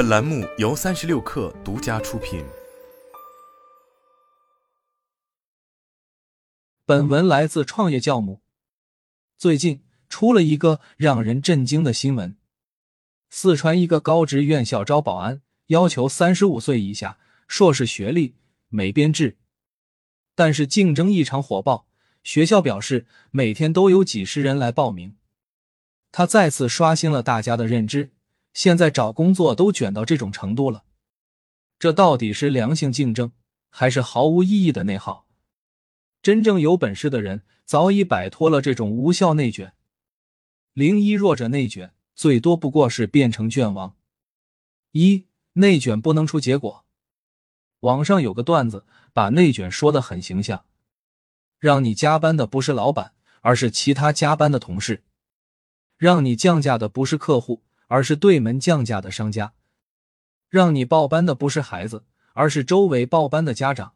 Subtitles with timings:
[0.00, 2.42] 本栏目由三十六氪独家出品。
[6.86, 8.40] 本文来自创业教母。
[9.36, 12.34] 最近出了一个让人震惊的新闻：
[13.28, 18.36] 四川一个高职院校招保安，要求三十五岁以下、硕士学历、
[18.70, 19.36] 没编制。
[20.34, 21.86] 但是竞争异常火爆，
[22.24, 25.18] 学校表示每天都有几十人来报名。
[26.10, 28.12] 他再次刷新了大家的认知。
[28.52, 30.84] 现在找工作都卷到这种程度了，
[31.78, 33.32] 这到底是良性竞争，
[33.70, 35.26] 还是毫无意义的内耗？
[36.20, 39.74] 真正有本事的人早已摆脱了这种无效内卷。
[40.72, 43.96] 零一弱者内卷，最多不过是变成卷王。
[44.92, 46.84] 一内卷不能出结果。
[47.80, 50.66] 网上有个段子把内卷说的很形象：
[51.58, 55.02] 让你加班的不是老板，而是其他加班的同事；
[55.96, 57.62] 让你降价的不是客户。
[57.90, 59.52] 而是对门降价的商家，
[60.48, 62.04] 让你报班的不是孩子，
[62.34, 63.94] 而是周围报班的家长。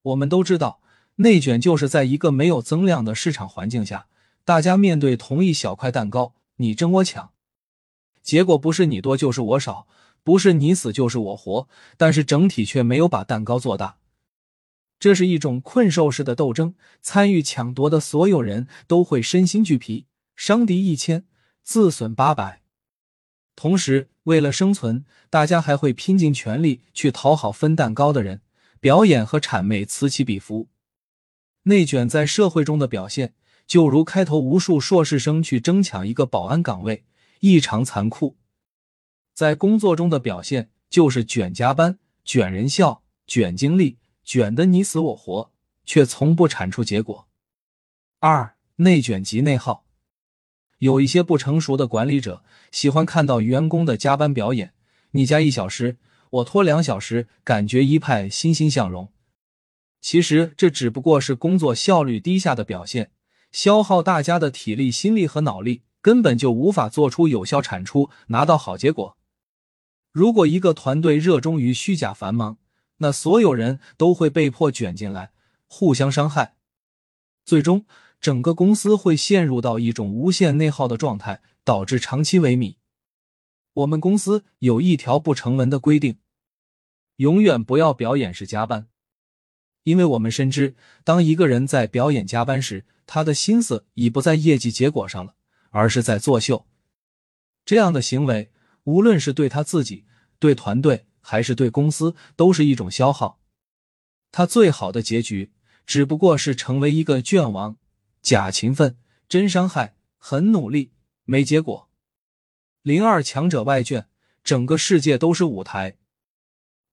[0.00, 0.80] 我们都知道，
[1.16, 4.06] 内卷就是在一个没有增量的市场环境下，
[4.42, 7.32] 大家面对同一小块蛋糕，你争我抢，
[8.22, 9.86] 结果不是你多就是我少，
[10.22, 13.98] 不是你死就是我活，但是整体却没有把蛋糕做大。
[14.98, 21.26] 这是一种困兽式的斗争，参与抢夺的所有人都会身心俱疲，伤敌一千，
[21.62, 22.63] 自损八百。
[23.56, 28.40] 同时，为了生存，大家还会拼尽全力去讨好分蛋糕的人，
[28.80, 30.68] 表演和谄媚此起彼伏。
[31.64, 33.34] 内卷在社会中的表现，
[33.66, 37.04] 就如开头无数硕士生去争抢一个保安岗位，
[37.40, 38.36] 异常残酷；
[39.32, 45.52] 在工作中的表现，就是卷加班、卷人效、卷精力，卷得你死我活，
[45.86, 47.28] 却从不产出结果。
[48.18, 49.83] 二、内卷及内耗。
[50.84, 54.74] 有一些不成熟的管理者喜欢看到员工的加班表演，
[55.12, 55.96] 你加一小时，
[56.28, 59.10] 我拖两小时，感觉一派欣欣向荣。
[60.02, 63.12] 其实这只不过是工作效率低下的表现，
[63.50, 69.16] 消耗大家的体力、心力和脑力，根本就无法做出有效产出，拿到好结果。
[70.12, 72.58] 如果一个团队热衷于虚假繁忙，
[72.98, 75.30] 那所有人都会被迫卷进来，
[75.66, 76.56] 互相伤害，
[77.46, 77.86] 最终。
[78.24, 82.76] 整个公司会陷入到一种无限内耗的状态，导致长期萎靡。
[83.74, 86.16] 我们公司有一条不成文的规定：
[87.16, 88.88] 永远不要表演式加班，
[89.82, 90.74] 因为我们深知，
[91.04, 95.34] 当一个人在表演加班时，他的心思已不在业绩结果上了，
[95.68, 96.66] 而是在作秀。
[97.66, 98.50] 这样的行为，
[98.84, 100.06] 无论是对他自己、
[100.38, 103.42] 对团队，还是对公司，都是一种消耗。
[104.32, 105.52] 他最好的结局，
[105.84, 107.76] 只不过是成为一个卷王。
[108.24, 108.96] 假勤奋，
[109.28, 110.92] 真伤害；很努力，
[111.24, 111.90] 没结果。
[112.80, 114.08] 零二强者外卷，
[114.42, 115.98] 整个世界都是舞台。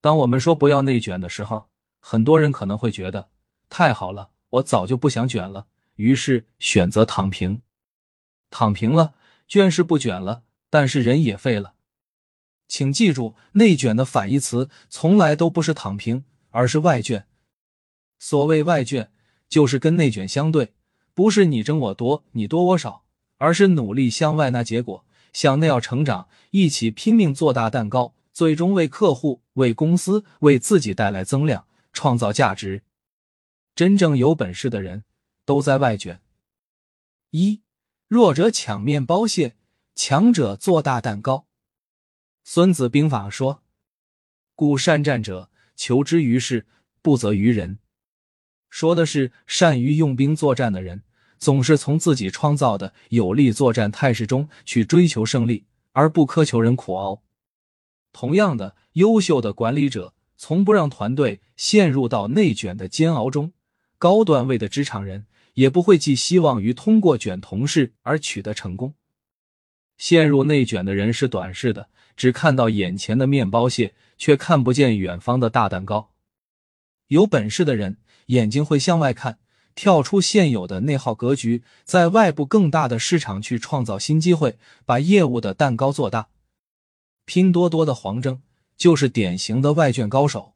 [0.00, 1.70] 当我们说不要内卷的时候，
[2.00, 3.30] 很多人可能会觉得
[3.68, 7.62] 太好了，我早就不想卷了，于是选择躺平。
[8.50, 9.14] 躺平了，
[9.46, 11.74] 卷是不卷了，但是人也废了。
[12.66, 17.28] 请记住，内卷的反义词从来都不是躺平，而是外卷。
[18.18, 19.12] 所谓外卷，
[19.48, 20.74] 就是跟内卷相对。
[21.20, 23.04] 不是你争我夺，你多我少，
[23.36, 25.04] 而是努力向外拿结果，
[25.34, 32.84] 向内要成长，一起拼命做大蛋糕，最终为客户、为公司、为自己带来增量，创造价值。
[33.74, 35.04] 真正有本事的人
[35.44, 36.22] 都在外卷。
[37.32, 37.60] 一
[38.08, 39.56] 弱者抢面包屑，
[39.94, 41.46] 强者做大蛋糕。
[42.44, 43.62] 孙子兵法说
[44.56, 46.66] ：“故善战者，求之于事，
[47.02, 47.78] 不责于人。”
[48.70, 51.02] 说的是善于用兵作战的人。
[51.40, 57.22] 总是从自己创造的有利作战态势中去追求胜利，而不苛求人苦熬。
[58.12, 63.52] 同样的，优秀的管理者从不让团队陷入到内卷的煎熬中。
[63.98, 68.94] 高段位的职场人也不会寄希望于通过卷同事而取得成功。
[69.96, 76.10] 陷入内卷的人是短视的，只看到眼前的面包屑，却看不见远方的大蛋糕。
[77.08, 77.96] 有本事的人
[78.26, 79.38] 眼睛会向外看。
[79.80, 86.28] 跳出现有的内耗格局，在外部更大的市场去创造新机会，把业务的蛋糕做大。
[87.24, 88.42] 拼多多的黄峥
[88.76, 90.52] 就是典型的外卷高手。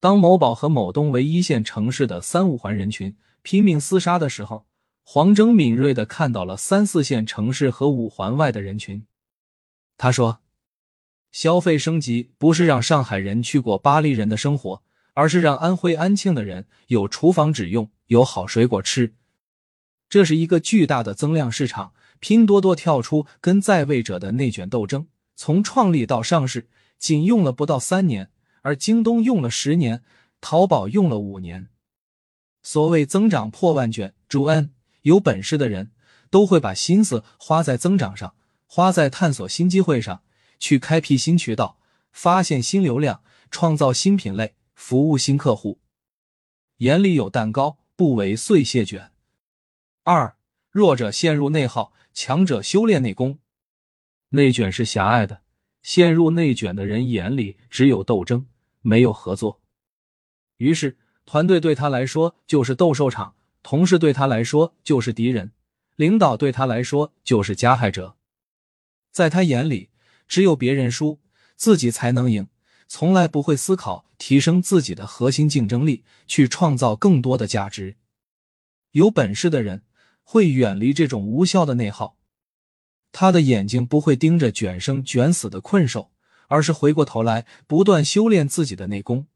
[0.00, 4.64] 当某宝和某东为一线城市的三五环人群拼命厮杀的时候，
[5.04, 9.04] 黄峥敏锐的看到了三四线城市和五环外的人群。
[9.98, 10.40] 他说
[11.32, 14.82] ：“消费升级不是让上海人去过巴黎人的生活，
[15.14, 19.14] 而是让安徽安庆的人有厨房只用。”有好水果吃，
[20.06, 21.94] 这是一个巨大的增量市场。
[22.20, 26.68] 拼多多跳出跟在位者的内卷斗争，从创立到上市，
[26.98, 28.30] 仅用了不到三年，
[28.60, 30.04] 而京东用了十年，
[30.42, 31.70] 淘宝用了五年。
[32.62, 35.92] 所谓增长破万卷，朱恩有本事的人
[36.28, 38.34] 都会把心思花在增长上，
[38.66, 40.22] 花在探索新机会上，
[40.58, 41.78] 去开辟新渠道，
[42.12, 44.54] 发现新流量，创造新品类，
[44.84, 45.80] 服务新客户。
[46.78, 49.12] 眼里有蛋糕，不为碎屑卷。
[50.02, 50.36] 二
[50.72, 53.38] 弱者陷入内耗，强者修炼内功。
[54.30, 55.42] 内卷是狭隘的，
[55.82, 58.48] 陷入内卷的人眼里只有斗争，
[58.80, 59.62] 没有合作。
[60.56, 60.98] 于是。
[61.24, 65.52] 团队对他来说就是斗兽场，同事对他来说就是敌人，
[65.94, 68.16] 领导对他来说就是加害者。
[69.12, 69.90] 在他眼里，
[70.26, 71.20] 只有别人输，
[71.54, 72.48] 自己才能赢，
[72.94, 77.96] 从来不会思考提升自己的核心竞争力，去创造更多的价值。
[78.90, 79.84] 有本事的人
[80.22, 82.18] 会远离这种无效的内耗，
[83.10, 86.12] 他的眼睛不会盯着卷生卷死的困兽，
[86.48, 89.26] 而是回过头来不断修炼自己的内功。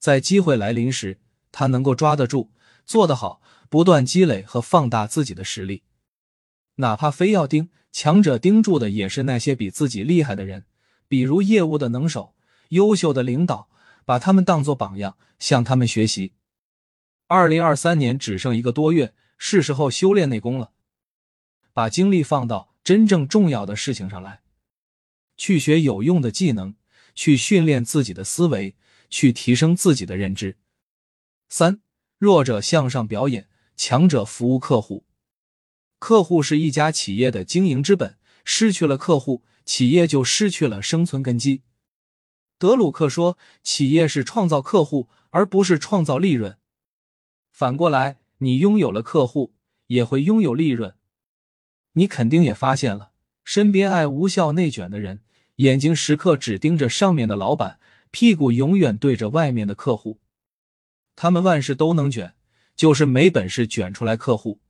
[0.00, 1.20] 在机会来临时，
[1.52, 2.50] 他能够抓得住，
[2.84, 5.84] 做得好，不断积累和放大自己的实力。
[6.74, 10.64] 哪怕非要盯，强者盯住的也是那些比自己厉害的人，
[11.06, 12.34] 比如业务的能手、
[12.68, 13.68] 优秀的领导，
[14.04, 16.32] 把他们当做榜样，向他们学习。
[17.26, 20.72] 二零二三年只剩一个多月，是时候修炼内功了，
[21.72, 24.42] 把精力放到真正重要的事情上来，
[25.36, 26.74] 去学有用的技能，
[27.14, 28.76] 去训练自己的思维。
[29.10, 30.56] 去提升自己的认知。
[31.48, 31.80] 三，
[32.18, 35.04] 弱者向上表演，强者服务客户。
[36.00, 41.62] 客户是一家企业的经营之本，失去了客户，企业就失去了生存根基。
[42.64, 46.56] 德鲁克说：“企业是创造客户，而不是创造利润。”
[47.52, 49.52] 反过来，你拥有了客户，
[49.88, 50.94] 也会拥有利润。
[51.92, 53.12] 你肯定也发现了，
[53.44, 55.20] 身边爱无效内卷的人，
[55.56, 57.78] 眼睛时刻只盯着上面的老板。
[58.10, 60.20] 屁股永远对着外面的客户，
[61.14, 62.34] 他们万事都能卷，
[62.74, 64.62] 就是没本事卷出来客户。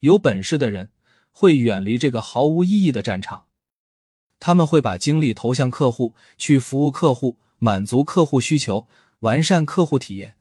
[0.00, 0.90] 有本事的人
[1.30, 3.46] 会远离这个毫无意义的战场，
[4.40, 8.86] 他们会把精力投向客户，去服务客户，满足客户需求，
[9.20, 10.36] 完善客户体验。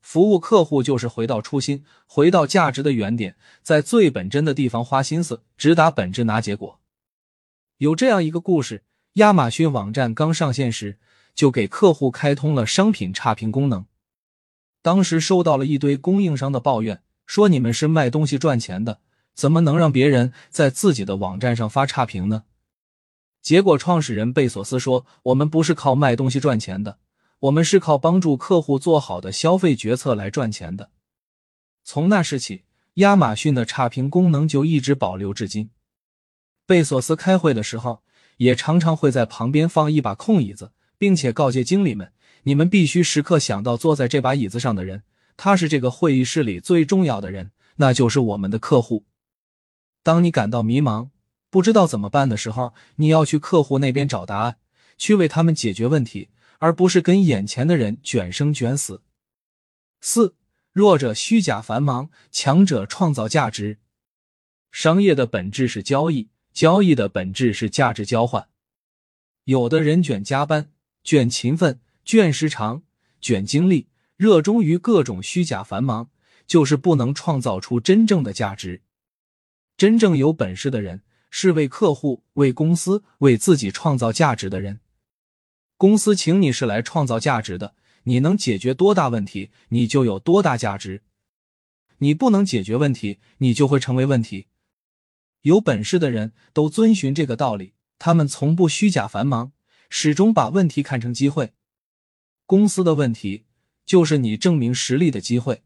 [0.00, 6.80] 服务客户就是回到初心，回到价值的原点，在最本真的地方花心思，只打本质拿结果。
[7.78, 10.98] 有这样一个故事：亚马逊网站刚上线时。
[11.34, 13.86] 就给客户开通了商品差评功能，
[14.82, 19.00] 当时收到了一堆供应商的抱怨，说你们是卖东西赚钱的，
[19.34, 22.44] 怎么能让别人在自己的网站上发差评呢？
[23.42, 26.98] 结果创始人贝索斯说：“我们不是靠卖东西赚钱的，
[27.40, 30.90] 我们是靠帮助客户做好的消费决策来赚钱的。”
[31.84, 32.62] 从那时起，
[32.94, 35.70] 亚马逊的差评功能就一直保留至今。
[36.64, 38.02] 贝索斯开会的时候，
[38.36, 40.72] 也常常会在旁边放一把空椅子。
[41.02, 42.12] 并且告诫经理们
[42.46, 45.02] ：“你们必须时刻想到坐在这把椅子上的人，
[45.36, 49.04] 他是这个会议室里最重要的人，那就是我们的客户。
[50.04, 51.08] 当你感到迷茫、
[51.52, 54.56] 不知道怎么办的时候，你要去客户那边找答案，
[54.96, 59.02] 去为他们解决问题，而不是跟眼前的人卷生卷死。”
[60.00, 60.34] 四
[60.72, 63.76] 弱者虚假繁忙，强者创造价值。
[64.70, 68.48] 商业的本质是交易，交易的本质是价值交换。
[69.44, 70.70] 有的人卷加班。
[71.04, 72.84] 卷勤奋、卷时长、
[73.20, 76.08] 卷精力，热衷于各种虚假繁忙，
[76.46, 78.82] 就是不能创造出真正的价值。
[79.76, 81.02] 真正有本事的人，
[81.34, 84.80] 是为客户、为公司、为自己创造价值的人。
[85.76, 87.74] 公司请你是来创造价值的，
[88.04, 91.02] 你能解决多大问题，你就有多大价值。
[91.98, 94.46] 你不能解决问题，你就会成为问题。
[95.40, 99.52] 有本事的人都遵循这个道理，他们从不虚假繁忙。
[99.94, 101.52] 始终把问题看成机会，
[102.46, 103.44] 公司的问题
[103.84, 105.62] 就是你证明实力的机会，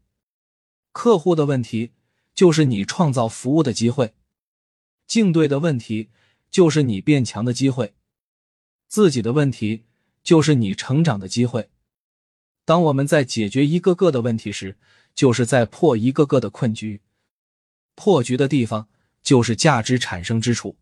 [0.91, 1.91] 客户的问题
[2.33, 4.15] 就是你创造服务的机会，
[5.07, 6.09] 竞对的问题
[6.51, 7.95] 就是你变强的机会，
[8.87, 9.85] 自己的问题
[10.21, 11.69] 就是你成长的机会。
[12.65, 14.77] 当我们在解决一个个的问题时，
[15.15, 17.01] 就是在破一个个的困局，
[17.95, 18.89] 破局的地方
[19.23, 20.77] 就是价值产生之处。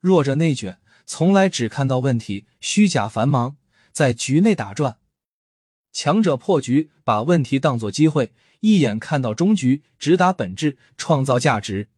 [0.00, 0.78] 弱者内卷。
[1.08, 3.56] 从来只看到问题，虚假繁忙，
[3.92, 4.98] 在局内打转；
[5.92, 11.90] 强者破局，把问题当作机会，一眼看到终局，直达本质，创造价值。